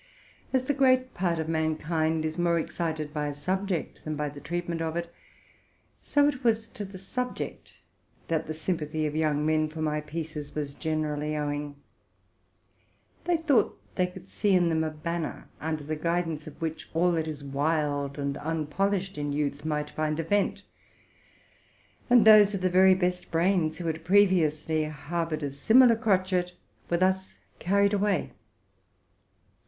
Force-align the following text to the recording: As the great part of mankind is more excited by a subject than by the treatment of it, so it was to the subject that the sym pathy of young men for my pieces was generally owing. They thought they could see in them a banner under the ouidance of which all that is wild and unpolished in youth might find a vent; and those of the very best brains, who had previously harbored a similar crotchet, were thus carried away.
As 0.51 0.63
the 0.63 0.73
great 0.73 1.13
part 1.13 1.37
of 1.37 1.47
mankind 1.47 2.25
is 2.25 2.39
more 2.39 2.57
excited 2.57 3.13
by 3.13 3.27
a 3.27 3.35
subject 3.35 4.03
than 4.03 4.15
by 4.15 4.29
the 4.29 4.39
treatment 4.39 4.81
of 4.81 4.95
it, 4.97 5.13
so 6.01 6.27
it 6.27 6.43
was 6.43 6.67
to 6.69 6.83
the 6.83 6.97
subject 6.97 7.73
that 8.27 8.47
the 8.47 8.53
sym 8.55 8.77
pathy 8.79 9.05
of 9.05 9.15
young 9.15 9.45
men 9.45 9.69
for 9.69 9.79
my 9.79 10.01
pieces 10.01 10.55
was 10.55 10.73
generally 10.73 11.37
owing. 11.37 11.75
They 13.25 13.37
thought 13.37 13.77
they 13.93 14.07
could 14.07 14.27
see 14.27 14.55
in 14.55 14.69
them 14.69 14.83
a 14.83 14.89
banner 14.89 15.47
under 15.59 15.83
the 15.83 15.95
ouidance 15.97 16.47
of 16.47 16.59
which 16.63 16.89
all 16.95 17.11
that 17.11 17.27
is 17.27 17.43
wild 17.43 18.17
and 18.17 18.37
unpolished 18.37 19.19
in 19.19 19.31
youth 19.31 19.65
might 19.65 19.91
find 19.91 20.19
a 20.19 20.23
vent; 20.23 20.63
and 22.09 22.25
those 22.25 22.55
of 22.55 22.61
the 22.61 22.71
very 22.71 22.95
best 22.95 23.29
brains, 23.29 23.77
who 23.77 23.85
had 23.85 24.03
previously 24.03 24.85
harbored 24.85 25.43
a 25.43 25.51
similar 25.51 25.95
crotchet, 25.95 26.53
were 26.89 26.97
thus 26.97 27.37
carried 27.59 27.93
away. 27.93 28.31